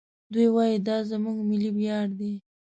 دوی 0.33 0.47
وايي 0.55 0.77
دا 0.87 0.97
زموږ 1.09 1.37
ملي 1.49 1.71
ویاړ 1.77 2.07
دی. 2.19 2.33